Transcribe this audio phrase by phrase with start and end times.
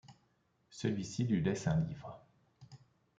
[0.71, 2.25] Celui-ci lui laisse un livre.